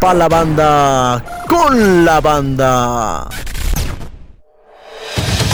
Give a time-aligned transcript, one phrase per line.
[0.00, 3.28] Pa' la banda, con la banda.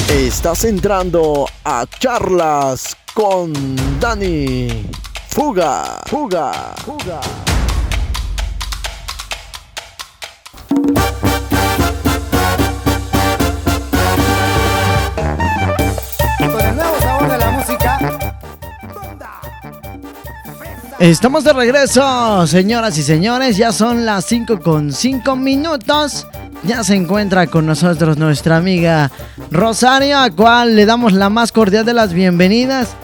[0.08, 3.52] Estás entrando a charlas con
[3.98, 4.90] Dani.
[5.28, 7.53] Fuga, fuga, fuga.
[21.00, 23.56] Estamos de regreso, señoras y señores.
[23.56, 26.26] Ya son las 5 con 5 minutos.
[26.62, 29.10] Ya se encuentra con nosotros nuestra amiga
[29.50, 32.94] Rosario, a cual le damos la más cordial de las bienvenidas.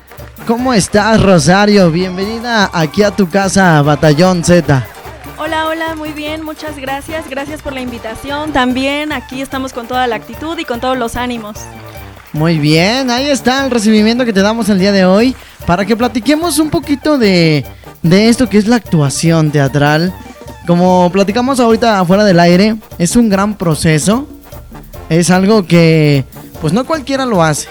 [0.46, 1.90] ¿Cómo estás, Rosario?
[1.90, 4.86] Bienvenida aquí a tu casa, Batallón Z.
[5.36, 7.28] Hola, hola, muy bien, muchas gracias.
[7.28, 8.52] Gracias por la invitación.
[8.52, 11.56] También aquí estamos con toda la actitud y con todos los ánimos.
[12.32, 15.34] Muy bien, ahí está el recibimiento que te damos el día de hoy
[15.66, 17.66] para que platiquemos un poquito de
[18.02, 20.12] de esto que es la actuación teatral.
[20.66, 24.26] Como platicamos ahorita afuera del aire, es un gran proceso.
[25.08, 26.24] Es algo que
[26.60, 27.68] pues no cualquiera lo hace.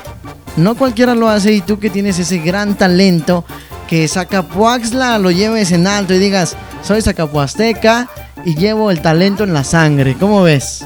[0.58, 3.46] No cualquiera lo hace y tú que tienes ese gran talento
[3.88, 8.10] que Zacapuaxla lo lleves en alto y digas, soy Zacapuasteca
[8.46, 10.16] y llevo el talento en la sangre.
[10.20, 10.86] ¿Cómo ves?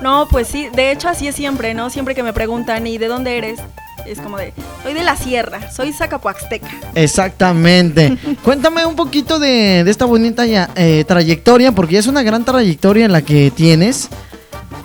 [0.00, 1.90] No, pues sí, de hecho así es siempre, ¿no?
[1.90, 3.60] Siempre que me preguntan, ¿y de dónde eres?
[4.06, 6.68] Es como de, soy de la sierra, soy Zacapuaxteca.
[6.94, 8.16] Exactamente.
[8.44, 13.22] Cuéntame un poquito de, esta bonita eh, trayectoria, porque es una gran trayectoria en la
[13.22, 14.08] que tienes.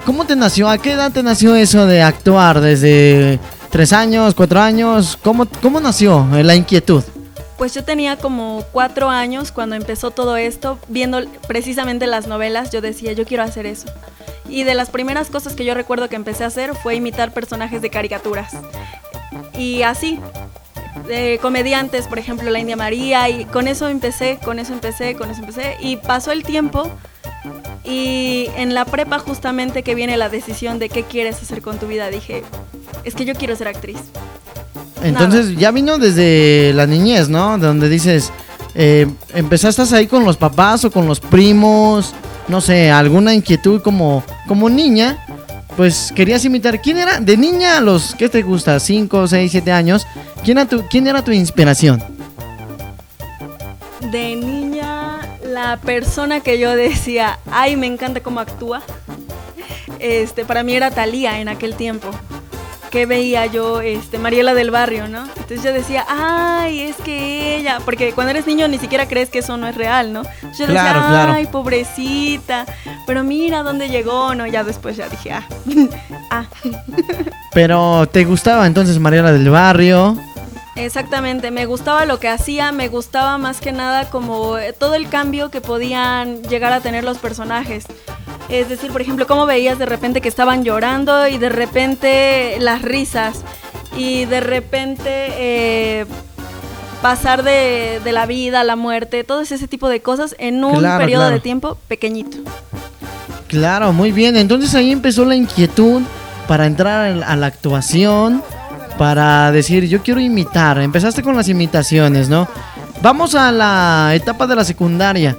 [0.06, 0.70] ¿Cómo te nació?
[0.70, 2.62] ¿A qué edad te nació eso de actuar?
[2.62, 3.40] ¿Desde
[3.72, 5.18] tres años, cuatro años?
[5.22, 7.04] ¿Cómo, cómo nació la inquietud?
[7.58, 12.82] Pues yo tenía como cuatro años cuando empezó todo esto, viendo precisamente las novelas, yo
[12.82, 13.88] decía, yo quiero hacer eso.
[14.50, 17.82] Y de las primeras cosas que yo recuerdo que empecé a hacer fue imitar personajes
[17.82, 18.54] de caricaturas.
[19.58, 20.20] Y así,
[21.08, 25.30] de comediantes, por ejemplo, la India María, y con eso empecé, con eso empecé, con
[25.30, 25.78] eso empecé.
[25.80, 26.90] Y pasó el tiempo
[27.84, 31.88] y en la prepa justamente que viene la decisión de qué quieres hacer con tu
[31.88, 32.44] vida, dije,
[33.04, 33.98] es que yo quiero ser actriz.
[35.04, 37.60] Entonces ya vino desde la niñez, ¿no?
[37.60, 38.32] Donde dices,
[38.74, 42.16] eh, empezaste ahí con los papás o con los primos,
[42.48, 45.25] no sé, alguna inquietud como, como niña,
[45.76, 46.82] pues querías imitar.
[46.82, 47.20] ¿Quién era?
[47.20, 48.80] De niña a los, ¿qué te gusta?
[48.80, 50.08] 5, 6, 7 años.
[50.44, 52.04] ¿Quién era, tu, ¿Quién era tu inspiración?
[54.12, 58.82] De niña, la persona que yo decía, ay, me encanta cómo actúa.
[60.00, 62.12] Este, para mí era Talía en aquel tiempo
[63.06, 65.26] veía yo este, Mariela del Barrio, ¿no?
[65.26, 69.40] Entonces yo decía, ay, es que ella, porque cuando eres niño ni siquiera crees que
[69.40, 70.24] eso no es real, ¿no?
[70.58, 72.66] Yo decía, ay, pobrecita,
[73.06, 74.48] pero mira dónde llegó, ¿no?
[74.48, 75.46] Ya después ya dije, ah,
[76.32, 76.46] ah.
[77.54, 80.18] Pero te gustaba entonces Mariela del Barrio.
[80.76, 85.50] Exactamente, me gustaba lo que hacía, me gustaba más que nada como todo el cambio
[85.50, 87.86] que podían llegar a tener los personajes.
[88.50, 92.82] Es decir, por ejemplo, cómo veías de repente que estaban llorando y de repente las
[92.82, 93.42] risas
[93.98, 96.06] y de repente eh,
[97.02, 101.30] pasar de, la vida a la muerte, todo ese tipo de cosas en un periodo
[101.30, 102.38] de tiempo pequeñito.
[103.48, 104.36] Claro, muy bien.
[104.36, 106.02] Entonces ahí empezó la inquietud
[106.48, 108.44] para entrar a la actuación,
[108.98, 110.80] para decir, yo quiero imitar.
[110.80, 112.48] Empezaste con las imitaciones, ¿no?
[113.02, 115.36] Vamos a la etapa de la secundaria.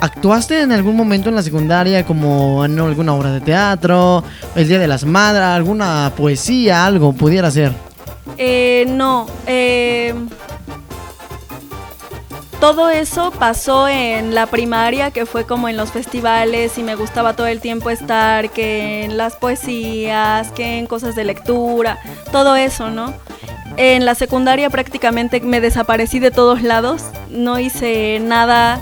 [0.00, 4.24] ¿Actuaste en algún momento en la secundaria como en alguna obra de teatro,
[4.54, 7.72] el Día de las Madres, alguna poesía, algo pudiera ser?
[8.38, 10.14] Eh, no, eh,
[12.60, 17.34] todo eso pasó en la primaria, que fue como en los festivales y me gustaba
[17.34, 21.98] todo el tiempo estar, que en las poesías, que en cosas de lectura,
[22.32, 23.12] todo eso, ¿no?
[23.76, 28.80] En la secundaria prácticamente me desaparecí de todos lados, no hice nada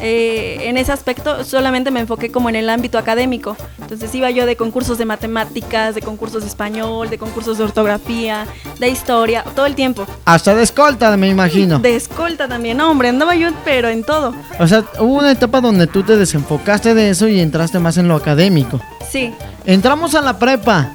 [0.00, 3.56] eh, en ese aspecto solamente me enfoqué como en el ámbito académico.
[3.80, 8.46] Entonces iba yo de concursos de matemáticas, de concursos de español, de concursos de ortografía,
[8.78, 10.06] de historia, todo el tiempo.
[10.24, 11.78] Hasta de escolta, me imagino.
[11.78, 14.34] De escolta también, hombre, andaba yo pero en todo.
[14.58, 18.08] O sea, hubo una etapa donde tú te desenfocaste de eso y entraste más en
[18.08, 18.80] lo académico.
[19.10, 19.32] Sí.
[19.64, 20.92] Entramos a la prepa.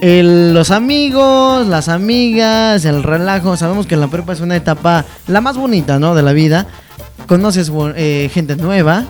[0.00, 3.56] los amigos, las amigas, el relajo.
[3.56, 6.14] Sabemos que la prepa es una etapa la más bonita, ¿no?
[6.14, 6.66] De la vida
[7.26, 9.06] conoces eh, gente nueva.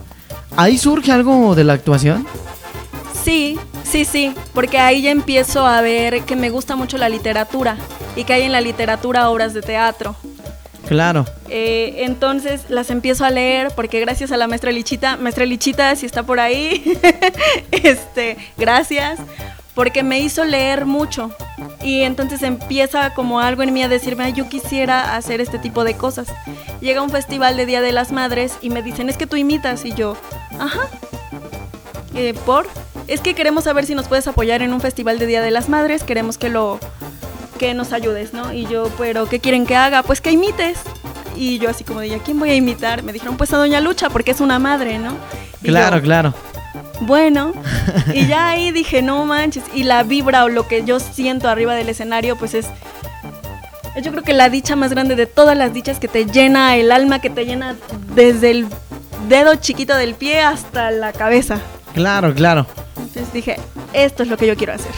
[0.57, 2.27] ¿Ahí surge algo de la actuación?
[3.25, 7.77] Sí, sí, sí, porque ahí ya empiezo a ver que me gusta mucho la literatura
[8.17, 10.17] y que hay en la literatura obras de teatro.
[10.87, 11.25] Claro.
[11.49, 16.07] Eh, entonces las empiezo a leer porque gracias a la maestra Lichita, maestra Lichita, si
[16.07, 16.99] está por ahí,
[17.71, 19.21] este, gracias,
[19.75, 21.31] porque me hizo leer mucho.
[21.83, 25.85] Y entonces empieza como algo en mí a decirme, "Ay, yo quisiera hacer este tipo
[25.85, 26.29] de cosas.
[26.81, 29.85] Llega un festival de Día de las Madres y me dicen, es que tú imitas.
[29.85, 30.17] Y yo,
[30.59, 30.89] ajá.
[32.15, 32.67] Eh, ¿Por?
[33.09, 35.69] Es que queremos saber si nos puedes apoyar en un festival de Día de las
[35.69, 36.05] Madres.
[36.05, 36.79] Queremos que lo
[37.59, 38.53] que nos ayudes, ¿no?
[38.53, 40.03] Y yo, pero ¿qué quieren que haga?
[40.03, 40.79] Pues que imites.
[41.37, 43.03] Y yo así como ¿a quién voy a imitar?
[43.03, 45.17] Me dijeron, pues a Doña Lucha, porque es una madre, ¿no?
[45.63, 46.35] Claro, claro.
[47.01, 47.53] Bueno,
[48.15, 51.75] y ya ahí dije, no manches, y la vibra o lo que yo siento arriba
[51.75, 52.67] del escenario, pues es,
[54.03, 56.93] yo creo que la dicha más grande de todas las dichas que te llena el
[56.93, 57.77] alma, que te llena
[58.15, 58.67] desde el
[59.29, 61.59] dedo chiquito del pie hasta la cabeza.
[61.95, 62.67] Claro, claro.
[62.97, 63.57] Entonces dije,
[63.93, 64.93] esto es lo que yo quiero hacer.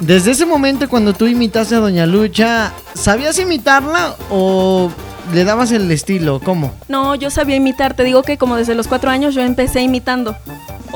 [0.00, 4.90] Desde ese momento cuando tú imitaste a Doña Lucha, ¿sabías imitarla o
[5.32, 6.40] le dabas el estilo?
[6.40, 6.72] ¿Cómo?
[6.88, 10.36] No, yo sabía imitar, te digo que como desde los cuatro años yo empecé imitando.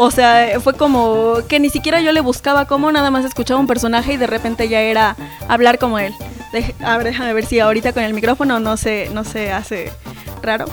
[0.03, 3.67] O sea, fue como que ni siquiera yo le buscaba cómo, nada más escuchaba un
[3.67, 5.15] personaje y de repente ya era
[5.47, 6.15] hablar como él.
[6.83, 9.93] A ver, déjame ver si ahorita con el micrófono no se, no se hace
[10.41, 10.65] raro.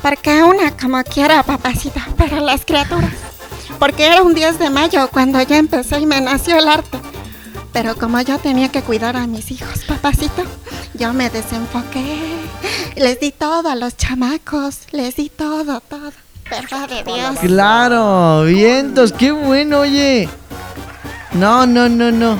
[0.00, 3.10] Porque una como quiera, papacito, para las criaturas.
[3.80, 7.00] Porque era un 10 de mayo cuando yo empecé y me nació el arte.
[7.72, 10.44] Pero como yo tenía que cuidar a mis hijos, papacito,
[10.94, 12.16] yo me desenfoqué.
[12.94, 16.12] Les di todo a los chamacos, les di todo, todo.
[16.50, 17.38] Verdad de Dios.
[17.40, 20.28] Claro, vientos, qué bueno, oye.
[21.32, 22.38] No, no, no, no.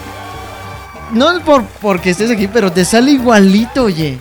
[1.13, 4.19] No es por porque estés aquí, pero te sale igualito, oye.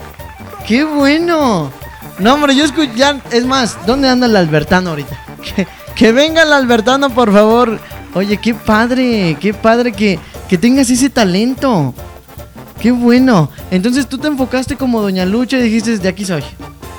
[0.68, 1.72] Qué bueno.
[2.19, 5.18] No, hombre, yo escucho ya, es más, ¿dónde anda el Albertano ahorita?
[5.56, 7.80] Que, que venga el Albertano, por favor.
[8.13, 10.19] Oye, qué padre, qué padre que,
[10.50, 11.94] que tengas ese talento.
[12.81, 13.50] Qué bueno.
[13.72, 16.44] Entonces tú te enfocaste como Doña Lucha y dijiste, de aquí soy.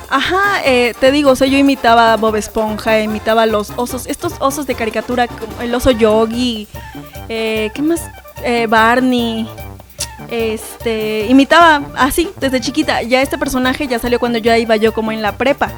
[0.09, 4.07] Ajá, eh, te digo, o sea, yo imitaba a Bob Esponja, imitaba a los osos,
[4.07, 5.27] estos osos de caricatura,
[5.61, 6.67] el oso Yogi,
[7.27, 8.01] eh, ¿qué más?
[8.43, 9.47] Eh, Barney,
[10.31, 13.03] este, imitaba así desde chiquita.
[13.03, 15.71] Ya este personaje ya salió cuando yo iba yo como en la prepa,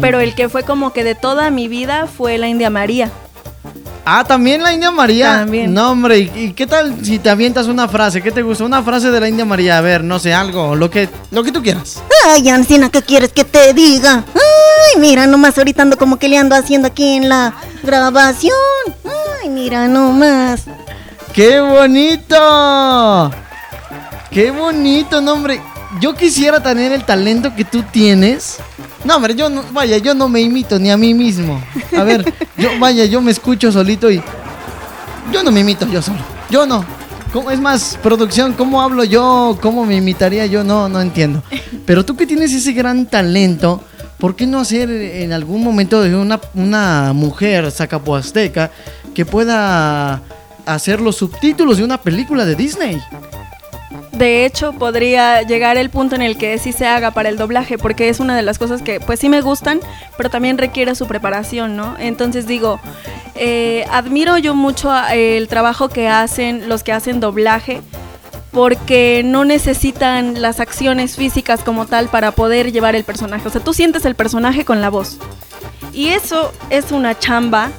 [0.00, 3.10] pero el que fue como que de toda mi vida fue la India María.
[4.12, 5.34] Ah, también la India María.
[5.34, 5.72] También.
[5.72, 8.20] No, hombre, ¿y, y qué tal si te avientas una frase?
[8.20, 8.64] ¿Qué te gusta?
[8.64, 11.52] Una frase de la India María, a ver, no sé, algo, lo que, lo que
[11.52, 12.02] tú quieras.
[12.26, 14.24] Ay, Ancina, ¿qué quieres que te diga?
[14.34, 17.54] Ay, mira, nomás ahorita ando como que le ando haciendo aquí en la
[17.84, 18.52] grabación.
[19.40, 20.62] Ay, mira nomás.
[21.32, 23.30] ¡Qué bonito!
[24.32, 25.62] ¡Qué bonito, no, hombre!
[26.00, 28.58] Yo quisiera tener el talento que tú tienes.
[29.04, 31.62] No, hombre, yo no, vaya, yo no me imito ni a mí mismo.
[31.96, 34.22] A ver, yo, vaya, yo me escucho solito y.
[35.30, 36.18] Yo no me imito yo solo.
[36.48, 36.84] Yo no.
[37.32, 39.58] ¿Cómo, es más, producción, ¿cómo hablo yo?
[39.60, 40.64] ¿Cómo me imitaría yo?
[40.64, 41.42] No, no entiendo.
[41.86, 43.84] Pero tú que tienes ese gran talento,
[44.18, 48.72] ¿por qué no hacer en algún momento de una, una mujer sacapuasteca
[49.14, 50.22] que pueda
[50.66, 53.00] hacer los subtítulos de una película de Disney?
[54.20, 57.78] De hecho, podría llegar el punto en el que sí se haga para el doblaje,
[57.78, 59.80] porque es una de las cosas que pues sí me gustan,
[60.18, 61.96] pero también requiere su preparación, ¿no?
[61.98, 62.78] Entonces digo,
[63.34, 67.80] eh, admiro yo mucho a- el trabajo que hacen los que hacen doblaje,
[68.50, 73.48] porque no necesitan las acciones físicas como tal para poder llevar el personaje.
[73.48, 75.16] O sea, tú sientes el personaje con la voz.
[75.94, 77.70] Y eso es una chamba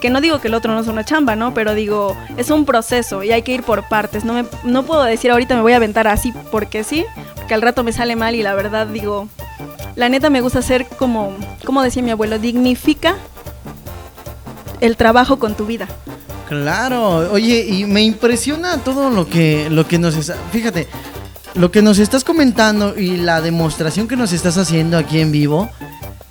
[0.00, 1.54] que no digo que el otro no es una chamba, ¿no?
[1.54, 4.24] Pero digo, es un proceso y hay que ir por partes.
[4.24, 7.04] No, me, no puedo decir ahorita me voy a aventar así porque sí,
[7.36, 9.28] porque al rato me sale mal y la verdad digo,
[9.96, 11.34] la neta me gusta hacer como,
[11.64, 13.16] como decía mi abuelo, dignifica
[14.80, 15.88] el trabajo con tu vida.
[16.48, 20.88] Claro, oye, y me impresiona todo lo que, lo que nos está, fíjate,
[21.54, 25.70] lo que nos estás comentando y la demostración que nos estás haciendo aquí en vivo,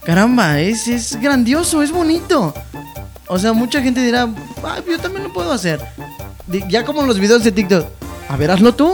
[0.04, 2.54] caramba, es, es grandioso, es bonito.
[3.30, 4.28] O sea, mucha gente dirá,
[4.64, 5.80] "Ay, yo también lo puedo hacer.
[6.68, 7.86] Ya como los videos de TikTok,
[8.28, 8.92] a ver, hazlo tú,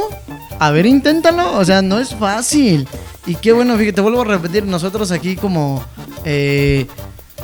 [0.60, 2.88] a ver, inténtalo, o sea, no es fácil.
[3.26, 5.84] Y qué bueno, fíjate, vuelvo a repetir, nosotros aquí como
[6.26, 6.86] eh,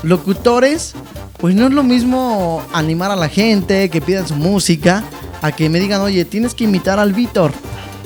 [0.04, 0.94] locutores,
[1.38, 5.04] pues no es lo mismo animar a la gente, que pidan su música,
[5.42, 7.52] a que me digan, oye, tienes que imitar al Víctor,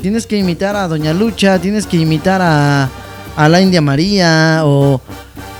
[0.01, 2.89] tienes que imitar a Doña Lucha, tienes que imitar a,
[3.35, 5.01] a la India María o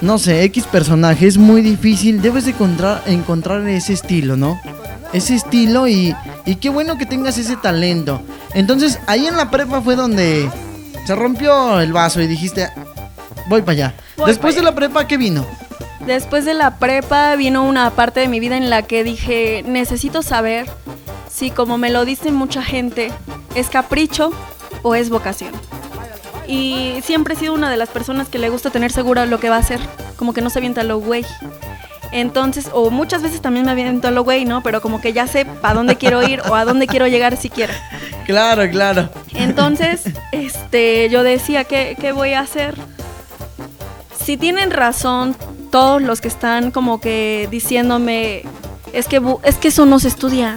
[0.02, 1.28] no sé, X personaje.
[1.28, 4.60] Es muy difícil, debes de encontrar, encontrar ese estilo, ¿no?
[5.14, 8.22] Ese estilo y, y qué bueno que tengas ese talento.
[8.54, 10.50] Entonces, ahí en la prepa fue donde
[11.06, 12.70] se rompió el vaso y dijiste,
[13.48, 13.94] voy para allá.
[14.18, 15.46] Voy Después pa' de la prepa, ¿qué vino?
[16.06, 20.22] Después de la prepa vino una parte de mi vida en la que dije, necesito
[20.22, 20.68] saber
[21.30, 23.12] si como me lo dice mucha gente,
[23.56, 24.32] es capricho
[24.84, 25.52] o es vocación.
[26.48, 29.50] Y siempre he sido una de las personas que le gusta tener segura lo que
[29.50, 29.80] va a hacer,
[30.18, 31.25] como que no se avienta lo güey.
[32.12, 34.64] Entonces, o muchas veces también me aviento a lo güey, ¿no?
[34.64, 37.74] Pero como que ya sé para dónde quiero ir o a dónde quiero llegar siquiera.
[38.25, 39.10] Claro, claro.
[39.36, 42.74] Entonces, este, yo decía, ¿qué, qué voy a hacer?
[44.20, 45.36] Si tienen razón
[45.70, 48.42] todos los que están como que diciéndome,
[48.94, 50.56] es que, es que eso no se estudia,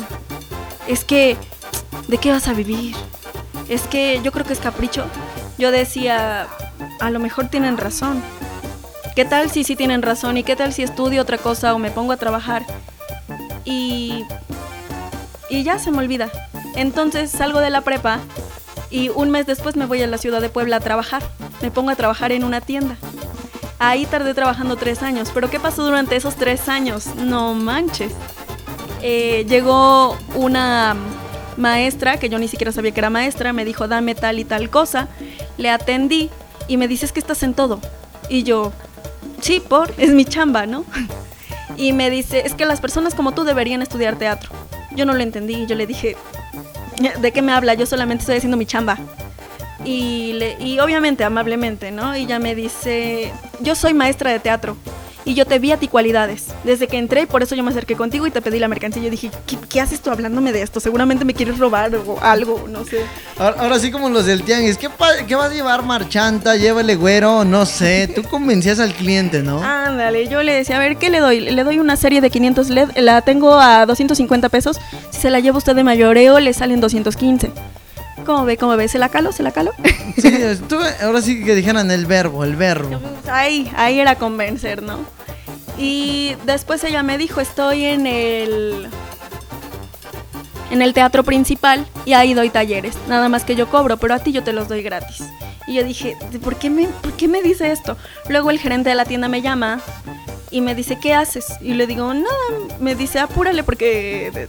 [0.87, 1.37] es que,
[2.07, 2.97] ¿de qué vas a vivir?
[3.69, 5.05] Es que yo creo que es capricho.
[5.59, 6.47] Yo decía,
[7.01, 8.23] a lo mejor tienen razón.
[9.17, 10.37] ¿Qué tal si sí tienen razón?
[10.37, 12.65] ¿Y qué tal si estudio otra cosa o me pongo a trabajar?
[13.65, 14.25] Y,
[15.51, 16.31] y ya se me olvida.
[16.77, 18.21] Entonces salgo de la prepa
[18.91, 21.23] y un mes después me voy a la ciudad de Puebla a trabajar.
[21.61, 22.97] Me pongo a trabajar en una tienda.
[23.81, 25.31] Ahí tardé trabajando tres años.
[25.35, 27.07] Pero ¿qué pasó durante esos tres años?
[27.17, 28.13] No manches.
[29.03, 30.97] Eh, llegó una
[31.57, 34.71] maestra, que yo ni siquiera sabía que era maestra, me dijo, dame tal y tal
[34.71, 35.09] cosa.
[35.59, 36.31] Le atendí
[36.69, 37.81] y me dice, es que estás en todo.
[38.31, 38.73] Y yo,
[39.41, 40.85] sí, por, es mi chamba, ¿no?
[41.77, 44.51] Y me dice, es que las personas como tú deberían estudiar teatro.
[44.97, 46.17] Yo no lo entendí, yo le dije,
[47.21, 47.75] ¿de qué me habla?
[47.75, 48.99] Yo solamente estoy haciendo mi chamba.
[49.85, 52.17] Y, le- y obviamente, amablemente, ¿no?
[52.17, 54.77] Y ella me dice, yo soy maestra de teatro
[55.29, 56.47] y yo te vi a ti cualidades.
[56.65, 59.03] Desde que entré, por eso yo me acerqué contigo y te pedí la mercancía.
[59.03, 60.81] Yo dije, ¿qué, qué haces tú hablándome de esto?
[60.81, 63.03] Seguramente me quieres robar o algo, no sé.
[63.37, 64.79] Ahora, ahora sí como los del tianguis.
[64.79, 64.89] ¿Qué,
[65.27, 66.57] qué vas a llevar, marchanta?
[66.57, 68.11] Llévale güero, no sé.
[68.15, 69.63] Tú convencías al cliente, ¿no?
[69.63, 71.41] Ándale, yo le decía, a ver, ¿qué le doy?
[71.41, 74.81] Le doy una serie de 500 LED, la tengo a 250 pesos.
[75.11, 77.53] Si se la lleva usted de mayoreo, le salen 215.
[78.25, 78.57] ¿Cómo ve?
[78.57, 78.89] ¿Cómo ve?
[78.89, 79.33] ¿Se la calo?
[79.33, 79.73] ¿Se la calo?
[80.17, 80.33] Sí,
[81.03, 83.01] ahora sí que dijeran el verbo, el verbo.
[83.31, 84.99] Ahí, ahí era convencer, ¿no?
[85.79, 88.89] Y después ella me dijo, estoy en el
[90.71, 92.95] en el teatro principal y ahí doy talleres.
[93.09, 95.25] Nada más que yo cobro, pero a ti yo te los doy gratis.
[95.67, 97.97] Y yo dije, ¿por qué me, por qué me dice esto?
[98.29, 99.81] Luego el gerente de la tienda me llama
[100.51, 101.47] y me dice, ¿qué haces?
[101.61, 102.29] Y le digo, nada,
[102.81, 104.49] me dice, apúrale porque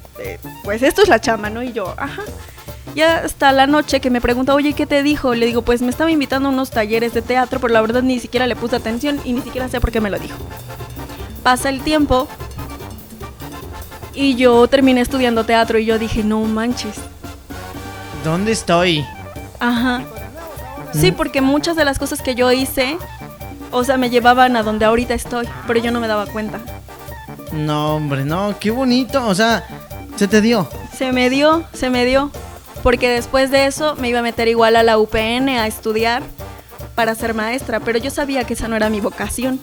[0.64, 1.62] pues esto es la chamba, ¿no?
[1.62, 2.24] Y yo, ajá.
[2.96, 5.36] Ya hasta la noche que me pregunta, oye, ¿qué te dijo?
[5.36, 8.20] Le digo, pues me estaba invitando a unos talleres de teatro, pero la verdad ni
[8.20, 10.38] siquiera le puse atención y ni siquiera sé por qué me lo dijo.
[11.44, 12.28] Pasa el tiempo
[14.14, 16.96] y yo terminé estudiando teatro y yo dije, no manches.
[18.24, 19.06] ¿Dónde estoy?
[19.60, 20.02] Ajá.
[20.92, 22.98] Sí, porque muchas de las cosas que yo hice,
[23.72, 26.60] o sea, me llevaban a donde ahorita estoy, pero yo no me daba cuenta.
[27.52, 29.26] No, hombre, no, qué bonito.
[29.28, 29.64] O sea,
[30.16, 30.68] se te dio.
[30.96, 32.32] Se me dio, se me dio.
[32.90, 36.24] Porque después de eso me iba a meter igual a la UPN a estudiar
[36.96, 39.60] para ser maestra, pero yo sabía que esa no era mi vocación.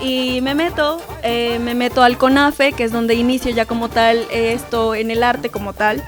[0.00, 4.26] Y me meto, eh, me meto al CONAFE, que es donde inicio ya como tal
[4.30, 6.02] eh, esto en el arte como tal.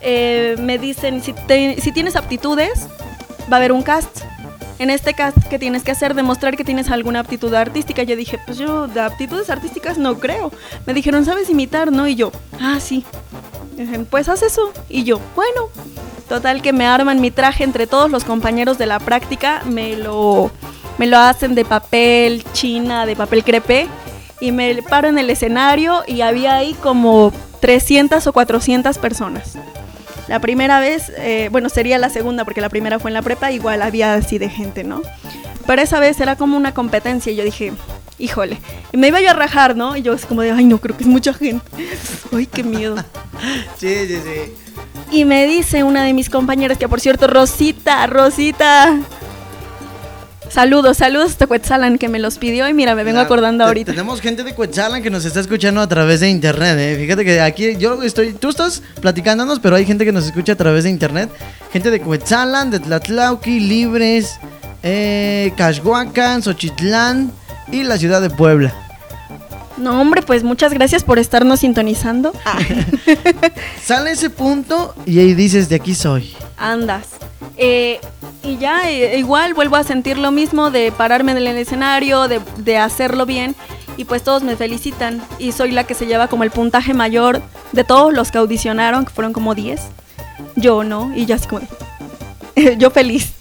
[0.00, 2.88] Eh, me dicen, si, te- si tienes aptitudes,
[3.42, 4.22] va a haber un cast.
[4.80, 6.14] En este cast, ¿qué tienes que hacer?
[6.14, 8.02] Demostrar que tienes alguna aptitud artística.
[8.02, 10.50] Yo dije, pues yo de aptitudes artísticas no creo.
[10.84, 11.92] Me dijeron, ¿sabes imitar?
[11.92, 13.04] No, y yo, ah, sí.
[14.10, 14.72] Pues haz eso.
[14.88, 15.68] Y yo, bueno.
[16.28, 19.62] Total que me arman mi traje entre todos los compañeros de la práctica.
[19.66, 20.50] Me lo,
[20.96, 23.88] me lo hacen de papel china, de papel crepé.
[24.40, 29.58] Y me paro en el escenario y había ahí como 300 o 400 personas.
[30.28, 33.50] La primera vez, eh, bueno, sería la segunda porque la primera fue en la prepa,
[33.50, 35.02] igual había así de gente, ¿no?
[35.66, 37.72] Pero esa vez era como una competencia y yo dije,
[38.20, 38.60] híjole,
[38.92, 39.96] y me iba yo a rajar, ¿no?
[39.96, 41.64] Y yo es como de, ay, no, creo que es mucha gente.
[42.32, 42.96] Ay, qué miedo.
[43.78, 44.52] Sí, sí, sí.
[45.10, 48.98] Y me dice una de mis compañeras, que por cierto, Rosita, Rosita.
[50.48, 53.92] Saludos, saludos hasta Cuetzalan que me los pidió y mira, me vengo acordando ahorita.
[53.92, 56.96] Tenemos gente de Coetzalan que nos está escuchando a través de internet, ¿eh?
[56.98, 60.56] Fíjate que aquí yo estoy, tú estás platicándonos, pero hay gente que nos escucha a
[60.56, 61.30] través de internet.
[61.72, 64.40] Gente de Coetzalan, de Tlatlauqui, Libres,
[64.82, 67.32] eh, Caxhuacan, Xochitlán
[67.72, 68.72] y la ciudad de Puebla.
[69.76, 72.32] No, hombre, pues muchas gracias por estarnos sintonizando.
[72.44, 72.58] Ah,
[73.82, 76.34] Sale ese punto y ahí dices, de aquí soy.
[76.58, 77.06] andas.
[77.56, 77.98] Eh,
[78.42, 82.40] y ya, eh, igual vuelvo a sentir lo mismo de pararme en el escenario, de,
[82.58, 83.54] de hacerlo bien.
[83.96, 85.22] Y pues todos me felicitan.
[85.38, 87.40] Y soy la que se lleva como el puntaje mayor
[87.72, 89.80] de todos los que audicionaron, que fueron como 10.
[90.56, 91.62] Yo no, y ya así como...
[92.78, 93.32] yo feliz.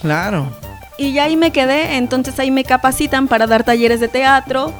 [0.00, 0.50] Claro.
[0.98, 4.74] Y ya ahí me quedé, entonces ahí me capacitan para dar talleres de teatro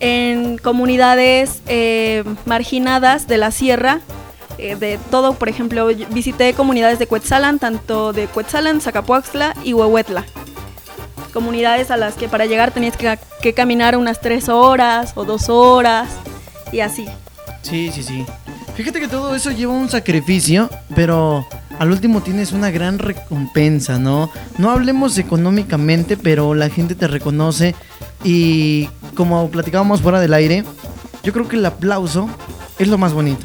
[0.00, 4.00] en comunidades eh, marginadas de la sierra,
[4.58, 10.24] eh, de todo, por ejemplo, visité comunidades de Cuetzalan, tanto de Cuetzalan, Zacapuaxtla y Huehuetla.
[11.32, 15.48] Comunidades a las que para llegar tenías que, que caminar unas tres horas o dos
[15.48, 16.08] horas
[16.72, 17.06] y así.
[17.62, 18.26] Sí, sí, sí.
[18.74, 21.46] Fíjate que todo eso lleva un sacrificio, pero
[21.82, 24.30] al último tienes una gran recompensa, ¿no?
[24.56, 27.74] No hablemos económicamente, pero la gente te reconoce
[28.22, 30.62] y como platicábamos fuera del aire,
[31.24, 32.28] yo creo que el aplauso
[32.78, 33.44] es lo más bonito.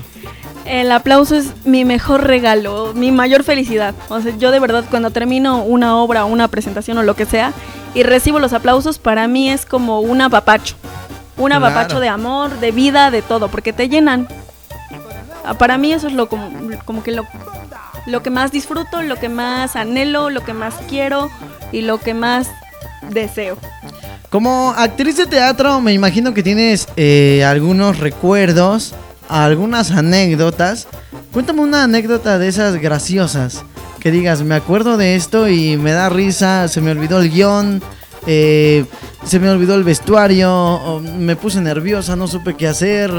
[0.66, 3.96] El aplauso es mi mejor regalo, mi mayor felicidad.
[4.10, 7.54] O sea, yo de verdad cuando termino una obra, una presentación o lo que sea
[7.96, 10.76] y recibo los aplausos, para mí es como un apapacho.
[11.38, 11.66] Un Claro.
[11.66, 14.28] apapacho de amor, de vida, de todo, porque te llenan.
[15.58, 16.52] Para mí eso es lo como,
[16.86, 17.24] como que lo,
[18.08, 21.30] lo que más disfruto, lo que más anhelo, lo que más quiero
[21.72, 22.48] y lo que más
[23.12, 23.58] deseo.
[24.30, 28.96] Como actriz de teatro, me imagino que tienes eh, algunos recuerdos,
[29.30, 30.88] algunas anécdotas.
[31.32, 33.64] Cuéntame una anécdota de esas graciosas.
[34.00, 37.82] Que digas, me acuerdo de esto y me da risa, se me olvidó el guion,
[38.26, 38.86] eh,
[39.26, 43.12] se me olvidó el vestuario, me puse nerviosa, no supe qué hacer.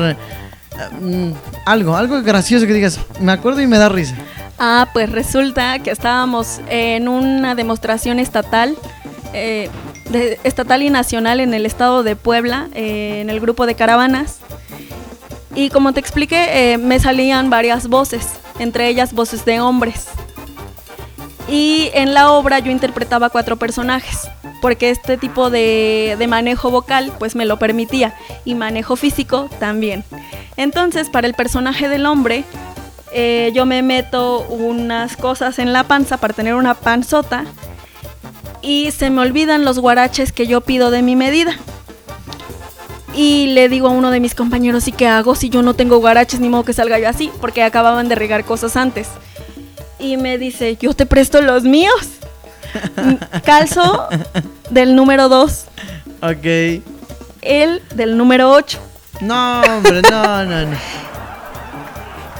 [1.03, 1.35] eh,
[1.67, 4.15] algo, algo gracioso que digas, me acuerdo y me da risa.
[4.59, 8.77] Ah, pues resulta que estábamos en una demostración estatal,
[9.33, 9.71] eh,
[10.43, 14.41] estatal y nacional en el estado de Puebla, eh, en el grupo de caravanas.
[15.55, 18.27] Y como te expliqué, eh, me salían varias voces,
[18.59, 20.09] entre ellas voces de hombres.
[21.49, 24.29] Y en la obra yo interpretaba cuatro personajes,
[24.61, 30.05] porque este tipo de, de manejo vocal pues me lo permitía, y manejo físico también.
[30.57, 32.45] Entonces, para el personaje del hombre,
[33.13, 37.45] eh, yo me meto unas cosas en la panza para tener una panzota
[38.63, 41.57] y se me olvidan los guaraches que yo pido de mi medida.
[43.15, 45.99] Y le digo a uno de mis compañeros, ¿y qué hago si yo no tengo
[45.99, 46.39] guaraches?
[46.41, 49.09] Ni modo que salga yo así, porque acababan de regar cosas antes.
[49.99, 51.97] Y me dice, yo te presto los míos.
[53.45, 54.09] Calzo
[54.71, 55.65] del número 2,
[56.23, 56.83] Ok.
[57.43, 58.79] él del número 8.
[59.23, 60.77] No, hombre, no, no, no.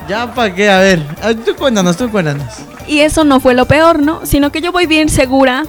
[0.09, 1.03] Ya para qué, a ver.
[1.23, 2.47] ah, Tú cuéntanos, tú cuéntanos.
[2.87, 4.25] Y eso no fue lo peor, ¿no?
[4.25, 5.65] Sino que yo voy bien segura,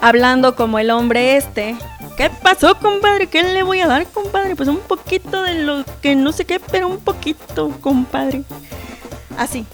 [0.00, 1.74] hablando como el hombre este.
[2.16, 3.26] ¿Qué pasó, compadre?
[3.26, 4.54] ¿Qué le voy a dar, compadre?
[4.54, 8.42] Pues un poquito de lo que no sé qué, pero un poquito, compadre.
[9.36, 9.66] Así.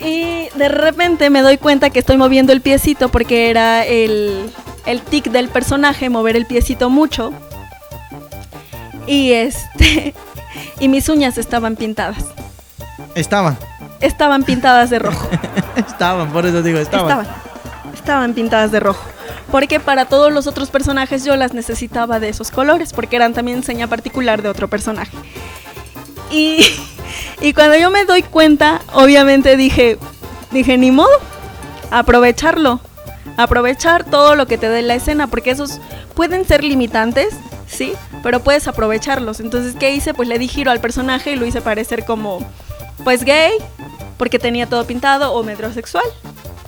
[0.00, 4.50] Y de repente me doy cuenta que estoy moviendo el piecito porque era el,
[4.86, 7.32] el tic del personaje, mover el piecito mucho.
[9.06, 10.14] Y este.
[10.80, 12.24] Y mis uñas estaban pintadas.
[13.14, 13.58] Estaban.
[14.00, 15.28] Estaban pintadas de rojo.
[15.76, 17.10] Estaban, por eso digo, estaban.
[17.10, 17.26] Estaban.
[17.94, 19.04] Estaban pintadas de rojo.
[19.50, 23.62] Porque para todos los otros personajes yo las necesitaba de esos colores, porque eran también
[23.62, 25.16] seña particular de otro personaje.
[26.30, 26.64] Y,
[27.40, 29.98] y cuando yo me doy cuenta, obviamente dije,
[30.50, 31.10] dije, ni modo,
[31.90, 32.80] aprovecharlo.
[33.36, 35.80] Aprovechar todo lo que te dé la escena, porque esos
[36.14, 37.34] pueden ser limitantes,
[37.66, 39.40] sí, pero puedes aprovecharlos.
[39.40, 40.14] Entonces, ¿qué hice?
[40.14, 42.40] Pues le di giro al personaje y lo hice parecer como,
[43.04, 43.52] pues gay,
[44.18, 46.04] porque tenía todo pintado, o metrosexual.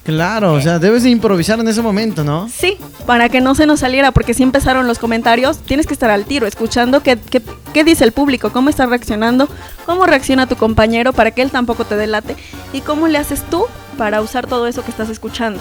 [0.05, 2.49] Claro, o sea, debes de improvisar en ese momento, ¿no?
[2.49, 6.11] Sí, para que no se nos saliera, porque si empezaron los comentarios, tienes que estar
[6.11, 7.41] al tiro, escuchando qué, qué-
[7.73, 9.49] qué dice el público, cómo está reaccionando,
[9.87, 12.35] cómo reacciona tu compañero para que él tampoco te delate
[12.73, 13.67] y cómo le haces tú
[13.97, 15.61] para usar todo eso que estás escuchando.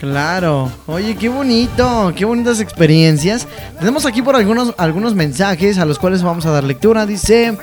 [0.00, 0.70] Claro.
[0.86, 3.46] Oye, qué bonito, qué bonitas experiencias.
[3.78, 7.04] Tenemos aquí por algunos, algunos mensajes a los cuales vamos a dar lectura.
[7.06, 7.56] Dice,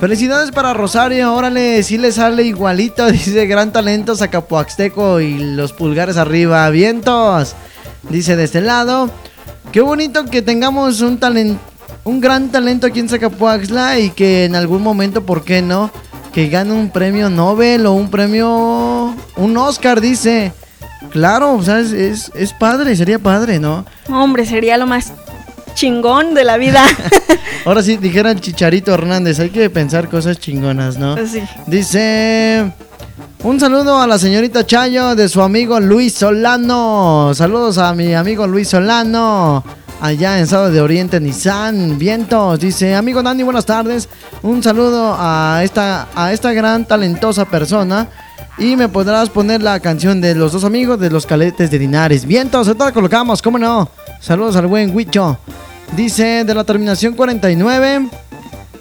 [0.00, 3.06] felicidades para Rosario, órale, sí le sale igualito.
[3.12, 7.54] Dice, gran talento, Zacapuaxteco y los pulgares arriba, vientos.
[8.08, 9.10] Dice de este lado,
[9.72, 11.60] qué bonito que tengamos un talento,
[12.04, 15.90] un gran talento aquí en Zacapuaxla y que en algún momento, ¿por qué no?
[16.32, 20.52] Que gane un premio Nobel o un premio, un Oscar, dice.
[21.10, 23.84] Claro, o sea, es, es, es padre, sería padre, ¿no?
[24.08, 25.12] Hombre, sería lo más
[25.76, 26.82] chingón de la vida.
[27.64, 31.14] Ahora sí, dijeran Chicharito Hernández, hay que pensar cosas chingonas, ¿no?
[31.14, 31.42] Pues sí.
[31.66, 32.72] Dice,
[33.44, 37.32] un saludo a la señorita Chayo de su amigo Luis Solano.
[37.34, 39.62] Saludos a mi amigo Luis Solano.
[40.00, 42.58] Allá en Estado de Oriente, Nissan, Vientos.
[42.58, 44.08] Dice, amigo Dani, buenas tardes.
[44.42, 48.08] Un saludo a esta, a esta gran talentosa persona.
[48.58, 52.24] Y me podrás poner la canción de los dos amigos de los caletes de Linares.
[52.24, 53.90] Vientos, ahorita la colocamos, ¿cómo no?
[54.20, 55.38] Saludos al buen Huicho.
[55.96, 58.08] Dice de la terminación 49.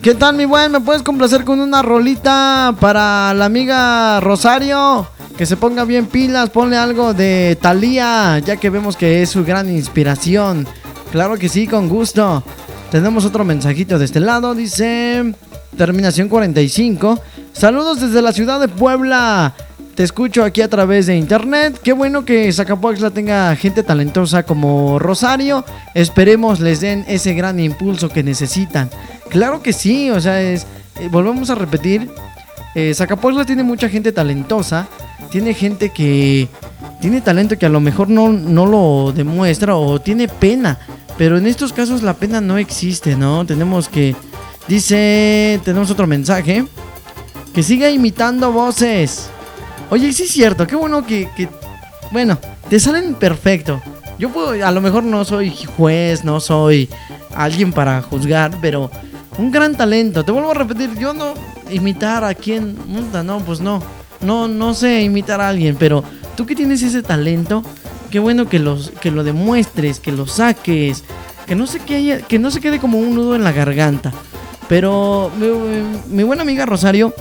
[0.02, 0.71] ¿Qué tal, mi buen?
[0.71, 5.08] ¿Me puedes complacer con una rolita para la amiga Rosario?
[5.38, 9.43] Que se ponga bien pilas, ponle algo de Thalía, ya que vemos que es su
[9.43, 10.67] gran inspiración.
[11.12, 12.43] Claro que sí, con gusto.
[12.91, 15.34] Tenemos otro mensajito de este lado, dice
[15.76, 17.19] terminación 45.
[17.54, 19.54] Saludos desde la ciudad de Puebla.
[19.95, 21.79] Te escucho aquí a través de internet.
[21.81, 25.63] Qué bueno que Zacapuaxla tenga gente talentosa como Rosario.
[25.93, 28.89] Esperemos les den ese gran impulso que necesitan.
[29.29, 30.67] Claro que sí, o sea, es,
[30.99, 32.10] eh, volvemos a repetir.
[32.75, 32.93] Eh,
[33.47, 34.86] tiene mucha gente talentosa.
[35.31, 36.49] Tiene gente que
[36.99, 40.77] tiene talento que a lo mejor no, no lo demuestra o tiene pena.
[41.17, 43.45] Pero en estos casos la pena no existe, ¿no?
[43.45, 44.13] Tenemos que...
[44.67, 45.62] Dice...
[45.63, 46.65] Tenemos otro mensaje.
[47.53, 49.29] Que siga imitando voces.
[49.89, 51.30] Oye, sí es cierto, qué bueno que,
[52.12, 52.38] bueno,
[52.69, 53.82] te salen perfecto.
[54.17, 56.89] Yo puedo, a lo mejor no soy juez, no soy
[57.36, 58.89] alguien para juzgar, pero
[59.38, 60.24] un gran talento.
[60.24, 61.34] Te vuelvo a repetir, yo no
[61.69, 62.78] imitar a quien,
[63.24, 63.84] no, pues no.
[64.21, 66.04] No, no sé imitar a alguien, pero
[66.36, 67.63] tú que tienes ese talento,
[68.10, 71.04] qué bueno que, los, que lo demuestres, que lo saques,
[71.45, 74.12] que no, se quede, que no se quede como un nudo en la garganta.
[74.67, 77.13] Pero mi, mi buena amiga Rosario,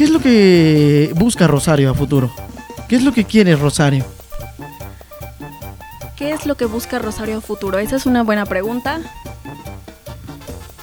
[0.00, 2.30] ¿qué es lo que busca Rosario a futuro?
[2.88, 4.02] ¿Qué es lo que quiere Rosario?
[6.16, 7.78] ¿Qué es lo que busca Rosario a futuro?
[7.78, 8.98] Esa es una buena pregunta.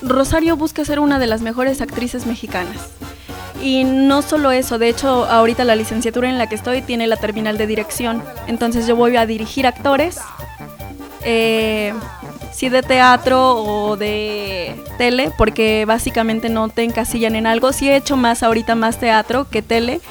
[0.03, 2.91] Rosario busca ser una de las mejores actrices mexicanas.
[3.59, 7.17] Y no solo eso, de hecho ahorita la licenciatura en la que estoy tiene la
[7.17, 8.21] terminal de dirección.
[8.45, 10.19] Entonces yo voy a dirigir actores,
[11.23, 11.91] eh,
[12.57, 17.71] sí de teatro o de tele, porque básicamente no te encasillan en algo.
[17.71, 20.01] Sí he hecho más ahorita más teatro que tele,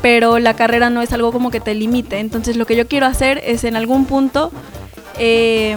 [0.00, 2.18] pero la carrera no es algo como que te limite.
[2.18, 4.50] Entonces lo que yo quiero hacer es en algún punto
[5.18, 5.76] eh,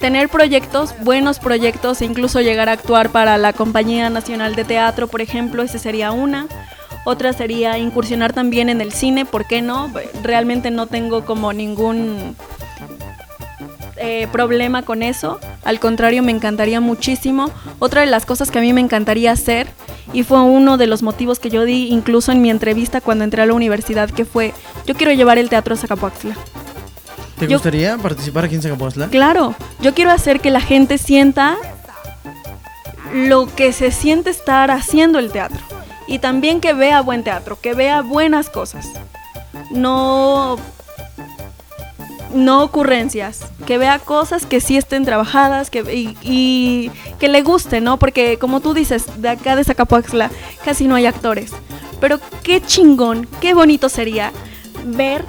[0.00, 5.06] tener proyectos, buenos proyectos e incluso llegar a actuar para la Compañía Nacional de Teatro,
[5.06, 6.48] por ejemplo, esa sería una.
[7.04, 9.92] Otra sería incursionar también en el cine, ¿por qué no?
[10.24, 12.34] Realmente no tengo como ningún
[13.96, 15.38] eh, problema con eso.
[15.62, 17.50] Al contrario, me encantaría muchísimo.
[17.78, 19.68] Otra de las cosas que a mí me encantaría hacer
[20.12, 23.42] y fue uno de los motivos que yo di incluso en mi entrevista cuando entré
[23.42, 24.52] a la universidad, que fue,
[24.86, 26.36] yo quiero llevar el teatro a Zacapuaxtla.
[27.38, 29.08] ¿Te gustaría participar aquí en Zacapuaxtla?
[29.08, 31.56] Claro, yo quiero hacer que la gente sienta
[33.12, 35.60] lo que se siente estar haciendo el teatro
[36.06, 38.88] y también que vea buen teatro, que vea buenas cosas.
[39.70, 40.58] No
[42.34, 45.84] no ocurrencias, que vea cosas que sí estén trabajadas que,
[46.22, 47.98] y, que le guste, ¿no?
[47.98, 50.30] Porque como tú dices, de acá de Zacapuaxla
[50.64, 51.52] casi no hay actores.
[52.00, 54.32] Pero qué chingón, qué bonito sería
[54.84, 55.24] ver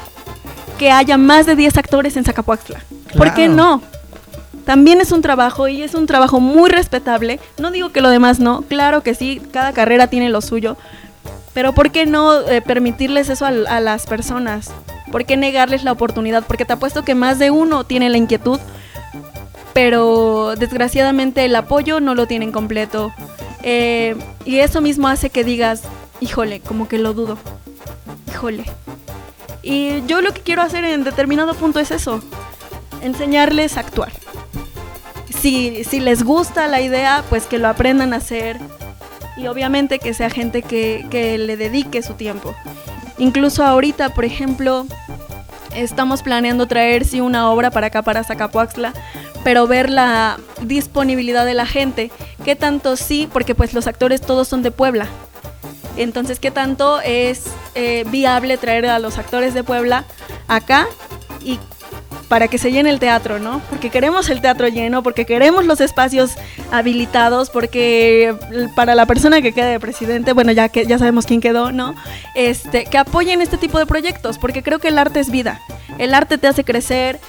[0.77, 2.81] que haya más de 10 actores en Zacapuaxla.
[3.17, 3.81] ¿Por qué no?
[4.65, 7.39] También es un trabajo y es un trabajo muy respetable.
[7.59, 10.75] No digo que lo demás no, claro que sí, cada carrera tiene lo suyo.
[11.55, 14.71] Pero ¿por qué no eh, permitirles eso a las personas?
[15.09, 16.43] ¿Por qué negarles la oportunidad?
[16.45, 18.59] Porque te apuesto que más de uno tiene la inquietud,
[19.73, 23.13] pero desgraciadamente el apoyo no lo tienen completo.
[23.63, 25.83] Eh, y eso mismo hace que digas,
[26.19, 27.37] híjole, como que lo dudo.
[28.27, 28.65] Híjole.
[29.63, 32.19] Y yo lo que quiero hacer en determinado punto es eso,
[33.01, 34.11] enseñarles a actuar.
[35.29, 38.59] Si, si les gusta la idea, pues que lo aprendan a hacer
[39.37, 42.55] y obviamente que sea gente que, que le dedique su tiempo.
[43.17, 44.85] Incluso ahorita, por ejemplo,
[45.75, 48.93] estamos planeando traer sí una obra para acá, para Zacapuaxla,
[49.43, 52.11] pero ver la disponibilidad de la gente.
[52.43, 53.29] ¿Qué tanto sí?
[53.31, 55.07] Porque pues los actores todos son de Puebla.
[55.97, 60.03] Entonces, ¿qué tanto es eh, viable traer a los actores de Puebla
[60.47, 60.87] acá
[61.41, 61.59] y
[62.27, 63.61] para que se llene el teatro, ¿no?
[63.69, 66.31] Porque queremos el teatro lleno, porque queremos los espacios
[66.71, 68.35] habilitados, porque
[68.75, 71.95] para la persona que quede de presidente, bueno, ya que ya sabemos quién quedó, ¿no?
[72.35, 75.61] Este, que apoyen este tipo de proyectos, porque creo que el arte es vida.
[75.97, 77.19] El arte te hace crecer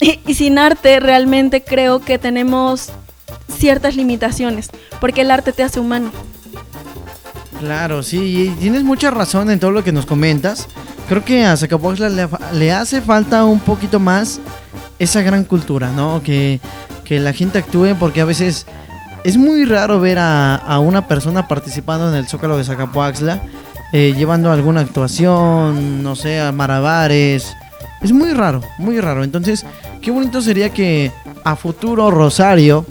[0.00, 2.90] y, y sin arte realmente creo que tenemos
[3.52, 6.10] ciertas limitaciones, porque el arte te hace humano.
[7.60, 10.68] Claro, sí, tienes mucha razón en todo lo que nos comentas.
[11.08, 14.40] Creo que a Zacapoxtla le, hace falta un poquito más
[14.98, 16.20] esa gran cultura, ¿no?
[16.22, 16.60] Que,
[17.08, 18.66] la gente actúe porque a veces
[19.22, 23.40] es muy raro ver a, una persona participando en el Zócalo de Zacapoaxla,
[23.92, 27.54] eh, llevando alguna actuación, no sé, a Marabares.
[28.02, 29.22] Es muy raro, muy raro.
[29.22, 29.64] Entonces,
[30.02, 31.12] qué bonito sería que
[31.44, 32.84] a futuro Rosario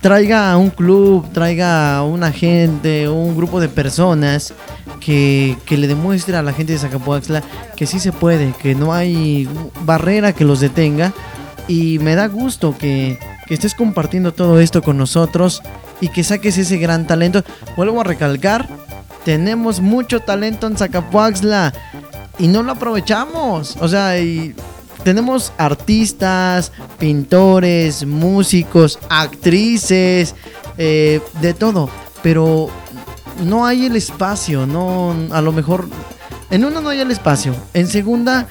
[0.00, 4.52] traiga a un club, traiga a una gente, un grupo de personas
[5.00, 7.42] que, le demuestre a la gente de Zacapoaxla
[7.76, 9.48] que sí se puede, que no hay
[9.84, 11.12] barrera que los detenga.
[11.66, 15.60] Y me da gusto que, estés compartiendo todo esto con nosotros
[16.00, 17.42] y que saques ese gran talento.
[17.76, 18.68] Vuelvo a recalcar,
[19.24, 21.72] tenemos mucho talento en Zacapoaxla
[22.38, 23.76] y no lo aprovechamos.
[23.80, 24.14] O sea,
[25.02, 30.34] tenemos artistas, pintores, músicos, actrices,
[30.78, 31.90] eh, de todo.
[32.22, 32.70] Pero
[33.44, 35.88] no hay el espacio, no, a lo mejor,
[36.50, 37.54] en una no hay el espacio.
[37.74, 38.48] En segunda,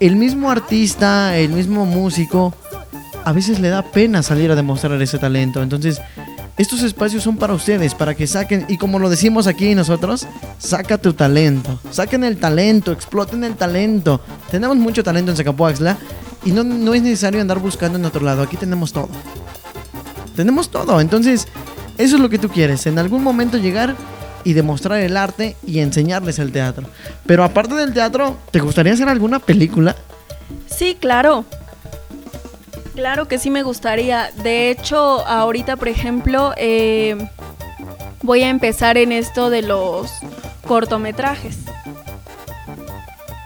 [0.00, 2.54] el mismo artista, el mismo músico,
[3.24, 5.62] a veces le da pena salir a demostrar ese talento.
[5.62, 6.00] Entonces,
[6.58, 10.26] estos espacios son para ustedes, para que saquen, y como lo decimos aquí nosotros,
[10.58, 14.20] saca tu talento, saquen el talento, exploten el talento.
[14.50, 15.96] Tenemos mucho talento en Zacapuaxla
[16.44, 19.08] y no, no es necesario andar buscando en otro lado, aquí tenemos todo.
[20.36, 21.48] Tenemos todo, entonces
[22.02, 23.94] Eso es lo que tú quieres, en algún momento llegar
[24.42, 26.88] y demostrar el arte y enseñarles el teatro.
[27.26, 29.94] Pero aparte del teatro, ¿te gustaría hacer alguna película?
[30.66, 31.44] Sí, claro.
[32.96, 34.32] Claro que sí me gustaría.
[34.42, 37.16] De hecho, ahorita, por ejemplo, eh,
[38.20, 40.10] voy a empezar en esto de los
[40.66, 41.58] cortometrajes.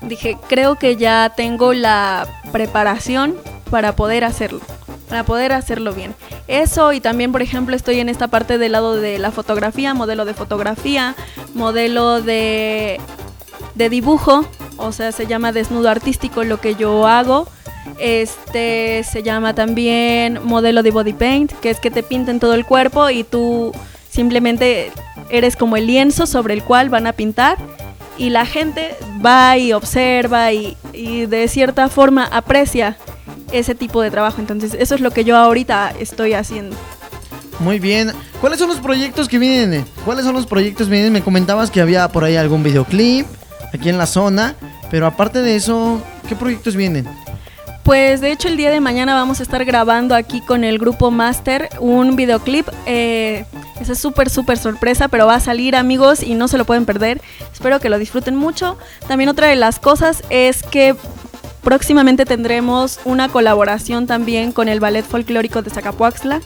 [0.00, 3.36] Dije, creo que ya tengo la preparación
[3.70, 4.62] para poder hacerlo,
[5.08, 6.14] para poder hacerlo bien.
[6.48, 10.24] Eso y también, por ejemplo, estoy en esta parte del lado de la fotografía, modelo
[10.24, 11.14] de fotografía,
[11.54, 13.00] modelo de,
[13.74, 17.48] de dibujo, o sea, se llama desnudo artístico lo que yo hago.
[17.98, 22.66] Este se llama también modelo de body paint, que es que te pinten todo el
[22.66, 23.72] cuerpo y tú
[24.10, 24.90] simplemente
[25.30, 27.58] eres como el lienzo sobre el cual van a pintar
[28.18, 32.96] y la gente va y observa y, y de cierta forma aprecia
[33.52, 34.40] ese tipo de trabajo.
[34.40, 36.76] Entonces, eso es lo que yo ahorita estoy haciendo.
[37.58, 38.12] Muy bien.
[38.40, 39.84] ¿Cuáles son los proyectos que vienen?
[40.04, 41.12] ¿Cuáles son los proyectos que vienen?
[41.12, 43.26] Me comentabas que había por ahí algún videoclip
[43.72, 44.54] aquí en la zona,
[44.90, 47.06] pero aparte de eso, ¿qué proyectos vienen?
[47.82, 51.12] Pues de hecho el día de mañana vamos a estar grabando aquí con el grupo
[51.12, 52.66] Master un videoclip.
[52.84, 53.44] Eh,
[53.80, 56.84] esa es súper, súper sorpresa, pero va a salir amigos y no se lo pueden
[56.84, 57.20] perder.
[57.52, 58.76] Espero que lo disfruten mucho.
[59.06, 60.96] También otra de las cosas es que
[61.66, 66.40] próximamente tendremos una colaboración también con el Ballet Folclórico de Zacapuaxla.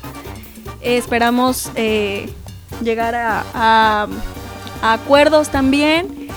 [0.80, 2.32] Esperamos eh,
[2.82, 4.06] llegar a
[4.82, 6.30] acuerdos también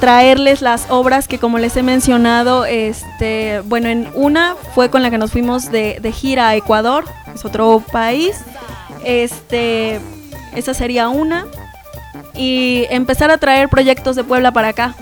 [0.00, 5.10] traerles las obras que como les he mencionado, este, bueno, en una fue con la
[5.10, 8.36] que nos fuimos de, de gira a Ecuador, es otro país.
[9.04, 10.00] Este,
[10.56, 11.46] esa sería una.
[12.34, 14.94] Y empezar a traer proyectos de Puebla para acá.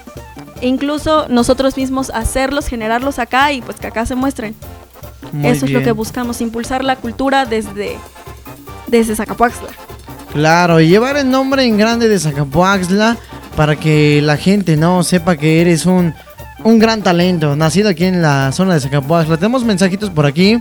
[0.61, 4.55] E incluso nosotros mismos hacerlos, generarlos acá y pues que acá se muestren.
[5.33, 7.99] Muy Eso es lo que buscamos, impulsar la cultura desde,
[8.87, 9.69] desde Zacapuaxtla.
[10.33, 13.17] Claro, y llevar el nombre en grande de Zacapuaxla
[13.57, 16.15] para que la gente no sepa que eres un,
[16.65, 19.37] un gran talento, nacido aquí en la zona de Zacapuaxla.
[19.37, 20.61] Tenemos mensajitos por aquí.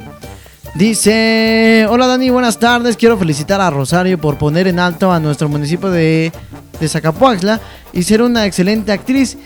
[0.75, 2.97] Dice, hola Dani, buenas tardes.
[2.97, 6.31] Quiero felicitar a Rosario por poner en alto a nuestro municipio de,
[6.79, 7.59] de Zacapuaxla
[7.97, 9.39] y ser una excelente actriz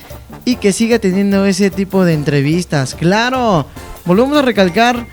[0.43, 2.95] y que siga teniendo ese tipo de entrevistas.
[2.95, 3.65] Claro,
[4.05, 5.07] volvemos a recalcar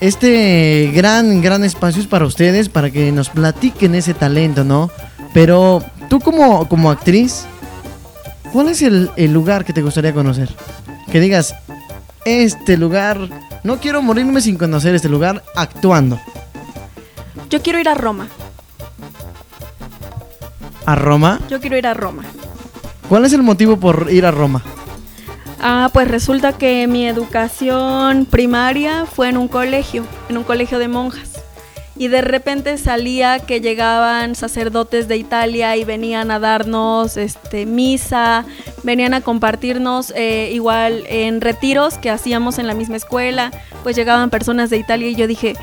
[0.00, 4.88] este gran, gran espacio es para ustedes, para que nos platiquen ese talento, ¿no?
[5.34, 7.46] Pero tú como, como actriz,
[8.52, 10.48] ¿cuál es el, el lugar que te gustaría conocer?
[11.10, 11.56] Que digas,
[12.24, 13.18] este lugar,
[13.64, 16.20] no quiero morirme sin conocer este lugar actuando.
[17.50, 18.28] Yo quiero ir a Roma.
[20.84, 21.40] ¿A Roma?
[21.50, 22.22] Yo quiero ir a Roma.
[23.08, 24.62] ¿Cuál es el motivo por ir a Roma?
[25.60, 30.88] Ah, pues resulta que mi educación primaria fue en un colegio, en un colegio de
[30.88, 31.42] monjas.
[31.96, 38.44] Y de repente salía que llegaban sacerdotes de Italia y venían a darnos este, misa,
[38.82, 43.50] venían a compartirnos eh, igual en retiros que hacíamos en la misma escuela,
[43.82, 45.54] pues llegaban personas de Italia y yo dije,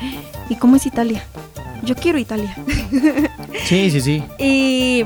[0.48, 1.24] ¿y cómo es Italia?
[1.84, 2.56] Yo quiero Italia.
[3.64, 4.22] Sí, sí, sí.
[4.38, 5.04] Y,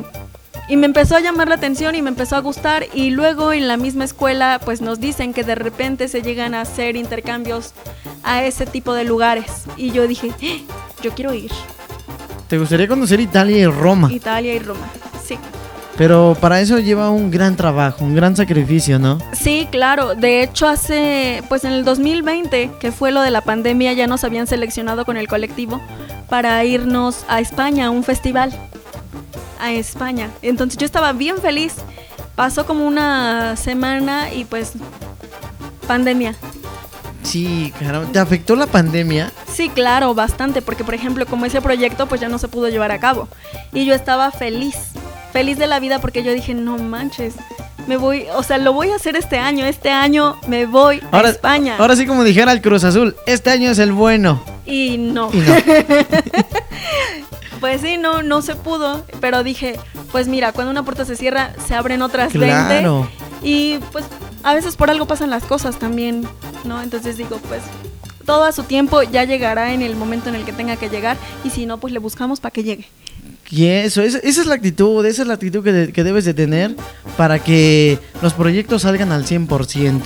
[0.69, 3.69] y me empezó a llamar la atención y me empezó a gustar y luego en
[3.69, 7.73] la misma escuela pues nos dicen que de repente se llegan a hacer intercambios
[8.23, 10.75] a ese tipo de lugares y yo dije, "¡Ah!
[11.03, 11.51] yo quiero ir,
[12.49, 14.11] ¿Te gustaría conocer Italia y Roma?
[14.11, 14.87] Italia y Roma.
[15.23, 15.37] Sí.
[15.99, 19.19] Pero para eso lleva un gran trabajo, un gran sacrificio, ¿no?
[19.33, 20.15] Sí, claro.
[20.15, 24.25] De hecho, hace, pues en el 2020, que fue lo de la pandemia, ya nos
[24.25, 25.81] habían seleccionado con el colectivo
[26.31, 28.55] para irnos a España, a un festival.
[29.59, 30.31] A España.
[30.43, 31.75] Entonces yo estaba bien feliz.
[32.35, 34.73] Pasó como una semana y pues
[35.87, 36.35] pandemia.
[37.23, 38.07] Sí, claro.
[38.13, 39.33] ¿Te afectó la pandemia?
[39.53, 42.93] Sí, claro, bastante, porque por ejemplo, como ese proyecto pues ya no se pudo llevar
[42.93, 43.29] a cabo.
[43.73, 44.77] Y yo estaba feliz,
[45.33, 47.35] feliz de la vida porque yo dije, no manches,
[47.89, 51.21] me voy, o sea, lo voy a hacer este año, este año me voy a
[51.23, 51.77] España.
[51.79, 54.43] Ahora sí como dijera el Cruz Azul, este año es el bueno.
[54.65, 55.55] Y no, Y no.
[57.61, 59.79] pues sí, no, no se pudo, pero dije,
[60.13, 63.09] pues mira, cuando una puerta se cierra, se abren otras Claro.
[63.43, 63.49] 20.
[63.49, 64.05] Y pues
[64.43, 66.27] a veces por algo pasan las cosas también,
[66.65, 66.83] ¿no?
[66.83, 67.63] Entonces digo, pues
[68.25, 71.17] todo a su tiempo ya llegará en el momento en el que tenga que llegar
[71.45, 72.89] y si no, pues le buscamos para que llegue.
[73.51, 76.27] Y eso, esa, esa es la actitud, esa es la actitud que, de- que debes
[76.27, 76.77] de tener
[77.17, 80.03] para que los proyectos salgan al 100%.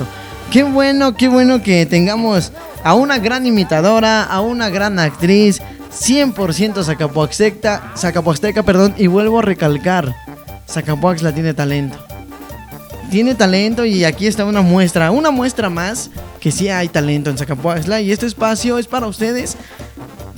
[0.53, 2.53] Qué bueno, qué bueno que tengamos
[2.85, 5.61] a una gran imitadora, a una gran actriz,
[5.93, 10.15] 100% Zacapuaxteca, Zacapuaxteca, perdón, y vuelvo a recalcar,
[10.69, 11.99] Zacapuaxla tiene talento.
[13.11, 17.37] Tiene talento y aquí está una muestra, una muestra más que sí hay talento en
[17.37, 19.57] Zacapuaxla y este espacio es para ustedes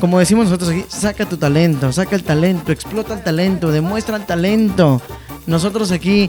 [0.04, 4.26] como decimos nosotros aquí, saca tu talento, saca el talento, explota el talento, demuestra el
[4.26, 5.00] talento.
[5.46, 6.28] Nosotros aquí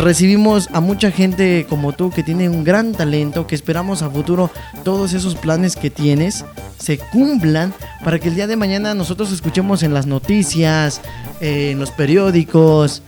[0.00, 4.50] recibimos a mucha gente como tú que tiene un gran talento, que esperamos a futuro
[4.84, 6.44] todos esos planes que tienes
[6.78, 11.00] se cumplan para que el día de mañana nosotros escuchemos en las noticias,
[11.40, 13.02] eh, en los periódicos.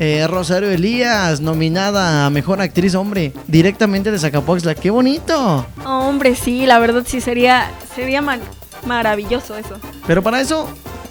[0.00, 4.74] eh, Rosario Elías, nominada a Mejor Actriz Hombre, directamente de Zacapoxtla.
[4.74, 5.64] ¡Qué bonito!
[5.84, 8.40] Hombre, sí, la verdad sí sería, sería mar-
[8.86, 9.76] maravilloso eso.
[10.04, 10.68] Pero para eso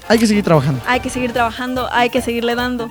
[0.09, 0.81] hay que seguir trabajando.
[0.85, 2.89] Hay que seguir trabajando, hay que seguirle dando.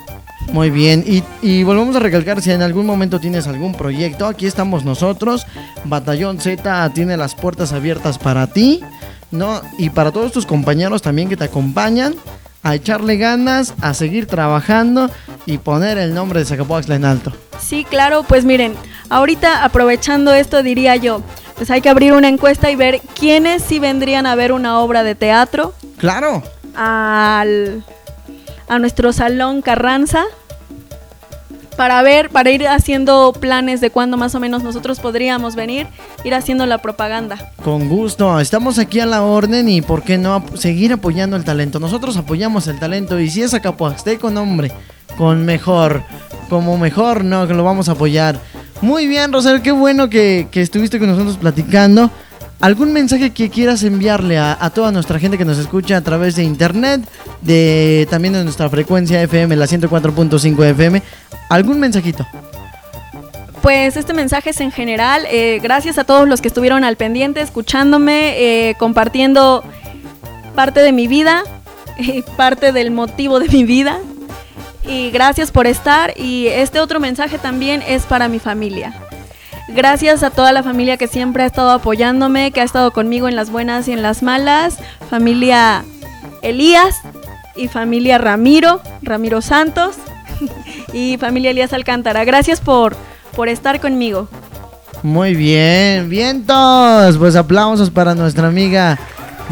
[0.51, 4.47] Muy bien, y, y volvemos a recalcar, si en algún momento tienes algún proyecto, aquí
[4.47, 5.47] estamos nosotros,
[5.85, 8.83] Batallón Z tiene las puertas abiertas para ti,
[9.31, 9.63] ¿no?
[9.79, 12.15] Y para todos tus compañeros también que te acompañan,
[12.63, 15.11] a echarle ganas, a seguir trabajando
[15.47, 17.33] y poner el nombre de Zacapoaxtla en alto.
[17.61, 18.75] Sí, claro, pues miren,
[19.09, 21.23] ahorita aprovechando esto diría yo,
[21.57, 25.03] pues hay que abrir una encuesta y ver quiénes sí vendrían a ver una obra
[25.03, 26.43] de teatro ¡Claro!
[26.75, 27.85] al,
[28.73, 30.25] a nuestro salón Carranza
[31.77, 35.87] para ver, para ir haciendo planes de cuándo más o menos nosotros podríamos venir,
[36.25, 37.53] ir haciendo la propaganda.
[37.63, 41.81] Con gusto, estamos aquí a la orden y por qué no seguir apoyando el talento.
[41.81, 44.73] Nosotros apoyamos el talento y si es Zacapoaxteco, hombre,
[45.19, 46.03] con mejor,
[46.49, 48.39] como mejor, no, que lo vamos a apoyar.
[48.81, 52.11] Muy bien, Rosario, qué bueno que, que estuviste con nosotros platicando.
[52.63, 56.45] ¿Algún mensaje que quieras enviarle a, toda nuestra gente que nos escucha a través de
[56.45, 57.01] internet,
[57.41, 61.03] de también de nuestra frecuencia FM, la 104.5 FM?
[61.49, 62.25] ¿Algún mensajito?
[63.63, 67.41] Pues este mensaje es en general, eh, gracias a todos los que estuvieron al pendiente,
[67.41, 69.65] escuchándome, eh, compartiendo
[70.55, 71.43] parte de mi vida,
[71.99, 73.99] eh, parte del motivo de mi vida.
[74.87, 76.13] Y gracias por estar.
[76.17, 78.95] Y este otro mensaje también es para mi familia.
[79.69, 83.37] Gracias a toda la familia que siempre ha estado apoyándome, que ha estado conmigo en
[83.37, 84.79] las buenas y en las malas.
[85.09, 85.85] Familia
[86.43, 86.97] Elías
[87.55, 89.97] y familia Ramiro, Ramiro Santos
[90.93, 92.25] y familia Elías Alcántara.
[92.25, 92.97] Gracias por,
[93.37, 94.29] por estar conmigo.
[95.03, 97.17] Muy bien, vientos.
[97.19, 98.99] Pues aplausos para nuestra amiga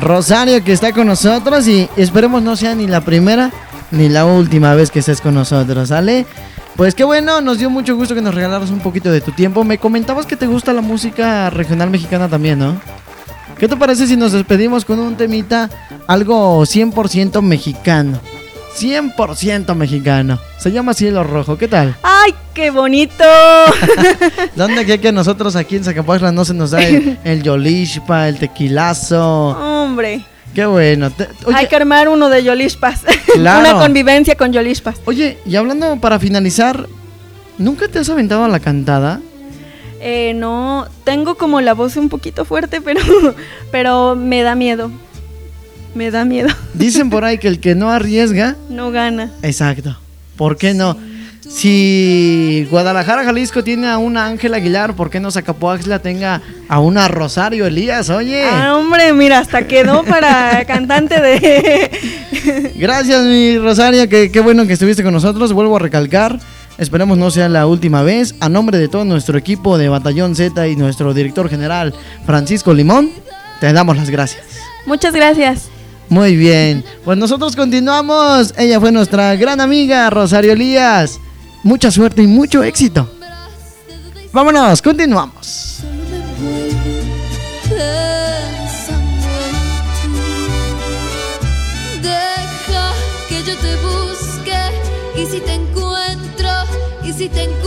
[0.01, 3.51] Rosario que está con nosotros y esperemos no sea ni la primera
[3.91, 6.27] ni la última vez que estés con nosotros, ¿sale?
[6.81, 9.65] Pues qué bueno, nos dio mucho gusto que nos regalaras un poquito de tu tiempo.
[9.65, 12.81] Me comentabas que te gusta la música regional mexicana también, ¿no?
[13.59, 15.69] ¿Qué te parece si nos despedimos con un temita
[16.07, 18.19] algo 100% mexicano?
[18.79, 20.41] 100% mexicano.
[20.57, 21.95] Se llama Cielo Rojo, ¿qué tal?
[22.03, 23.25] ¡Ay, qué bonito!
[24.57, 28.39] ¿Dónde que, que nosotros aquí en Zacapuaxtla no se nos da el, el yolishpa, el
[28.39, 29.49] tequilazo?
[29.49, 31.11] Hombre, Qué bueno.
[31.11, 33.03] Te- oye, hay que armar uno de Yolishpas.
[33.35, 33.61] Claro.
[33.61, 34.97] Una convivencia con Yolishpas.
[35.05, 36.89] oye, y hablando para finalizar,
[37.59, 39.21] ¿nunca te has aventado a la cantada?
[40.01, 43.01] Eh, no, tengo como la voz un poquito fuerte, pero,
[43.71, 44.91] pero me da miedo.
[45.95, 46.49] Me da miedo.
[46.75, 49.31] Dicen por ahí que el que no arriesga, No gana.
[49.43, 49.97] exacto.
[50.37, 50.97] ¿Por qué no?
[51.51, 57.09] Si Guadalajara, Jalisco tiene a una Ángela Aguilar, ¿por qué no Zacapoaxtla tenga a una
[57.09, 58.09] Rosario Elías?
[58.09, 58.45] Oye.
[58.49, 62.73] Ah, hombre, mira, hasta quedó para cantante de...
[62.77, 65.53] Gracias, mi Rosario, que qué bueno que estuviste con nosotros.
[65.53, 66.39] Vuelvo a recalcar,
[66.79, 68.37] esperemos no sea la última vez.
[68.39, 71.93] A nombre de todo nuestro equipo de Batallón Z y nuestro director general
[72.27, 73.11] Francisco Limón,
[73.61, 74.45] te damos las gracias.
[74.87, 75.69] Muchas gracias.
[76.09, 78.55] Muy bien, pues nosotros continuamos.
[78.57, 81.19] Ella fue nuestra gran amiga Rosario Elías.
[81.63, 83.09] Mucha suerte y mucho éxito.
[84.33, 85.83] Vámonos, continuamos.
[92.01, 92.93] Deja
[93.29, 94.59] que yo te busque
[95.17, 96.49] y si te encuentro,
[97.05, 97.60] y si te encuentro,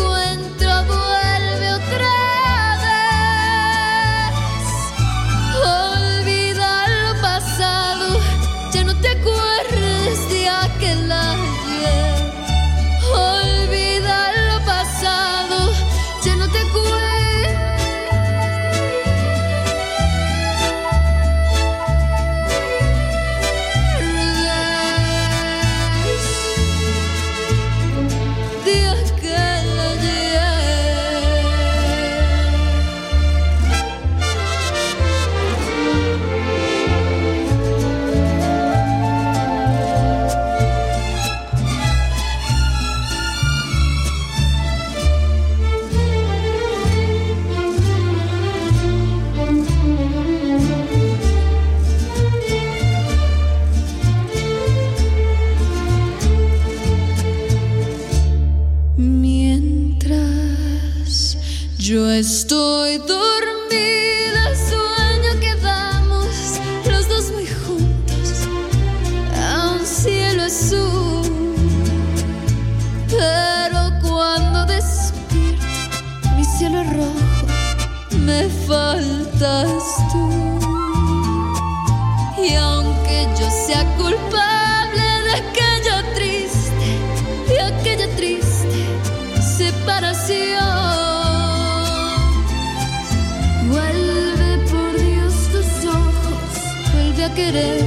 [97.35, 97.83] querer,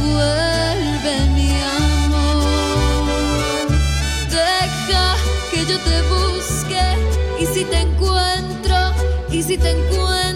[0.00, 1.50] vuelve mi
[1.86, 2.44] amor.
[4.28, 5.16] Deja
[5.50, 6.84] que yo te busque
[7.40, 8.92] y si te encuentro,
[9.30, 10.31] y si te encuentro,